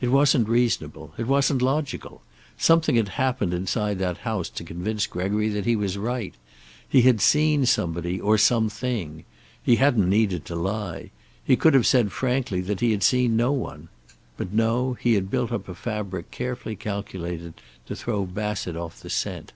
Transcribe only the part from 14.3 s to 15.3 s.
But no, he had